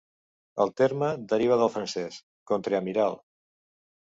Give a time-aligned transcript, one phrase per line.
[0.63, 2.19] El terme deriva del francès
[2.53, 3.21] "contre-amiral".